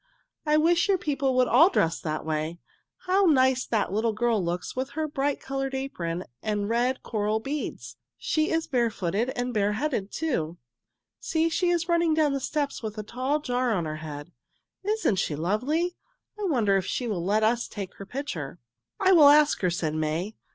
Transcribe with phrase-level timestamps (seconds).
[0.47, 2.57] "I wish your people would all dress that way.
[3.05, 7.97] How nice that little girl looks with her bright colored apron and red coral beads.
[8.17, 12.33] She is barefooted and bareheaded, too." [Illustration: "Isn't she lovely?"] "See, she is running down
[12.33, 14.31] the steps with a tall jar on her head.
[14.83, 15.95] Isn't she lovely?
[16.39, 18.57] I wonder if she will let us take her picture."
[18.99, 20.33] "I will ask her," said May.